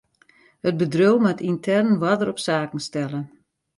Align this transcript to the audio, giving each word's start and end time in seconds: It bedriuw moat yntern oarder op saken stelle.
It 0.67 0.75
bedriuw 0.79 1.17
moat 1.23 1.43
yntern 1.49 1.89
oarder 2.07 2.29
op 2.33 2.39
saken 2.47 2.79
stelle. 2.87 3.21